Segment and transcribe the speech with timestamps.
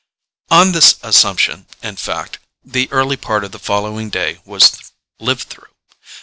[0.49, 4.81] On this assumption, in fact, the early part of the following day was
[5.19, 5.69] lived through.